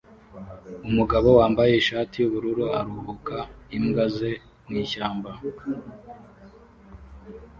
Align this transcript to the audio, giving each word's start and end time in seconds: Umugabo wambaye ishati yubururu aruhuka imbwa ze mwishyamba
Umugabo 0.87 1.27
wambaye 1.39 1.71
ishati 1.75 2.15
yubururu 2.17 2.65
aruhuka 2.79 3.37
imbwa 3.77 4.05
ze 4.15 4.31
mwishyamba 4.67 5.31